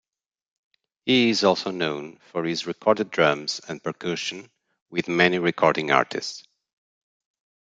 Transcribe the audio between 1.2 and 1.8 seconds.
is also